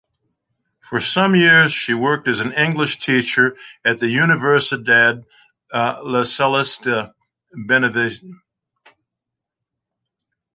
For 0.79 0.99
some 0.99 1.35
years 1.35 1.71
she 1.71 1.93
worked 1.93 2.27
as 2.27 2.39
an 2.39 2.53
English 2.53 2.97
teacher 3.01 3.55
at 3.85 3.99
the 3.99 4.07
Universidad 4.07 5.25
Lasallista 5.71 7.13
Benavente. 7.55 8.27